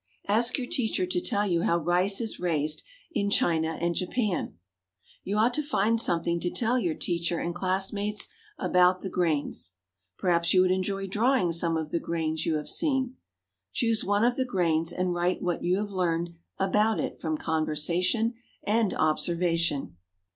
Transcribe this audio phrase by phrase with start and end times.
[0.27, 4.57] Ask your teacher to tell you how rice is raised in China and Japan.
[5.23, 8.27] You ought to find something to tell your teacher and classmates
[8.57, 9.73] about the grains.
[10.17, 13.17] Perhaps you would enjoy drawing some of the grains you have seen.
[13.73, 18.33] Choose one of the grains, and write what you have Learned about it from conversation
[18.65, 19.97] and observation.